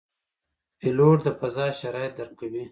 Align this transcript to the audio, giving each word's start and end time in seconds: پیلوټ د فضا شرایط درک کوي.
پیلوټ 0.79 1.17
د 1.25 1.27
فضا 1.39 1.65
شرایط 1.79 2.11
درک 2.17 2.33
کوي. 2.39 2.63